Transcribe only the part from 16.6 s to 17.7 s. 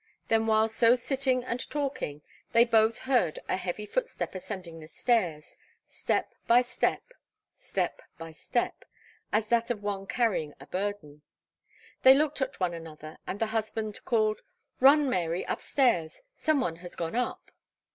one has gone up."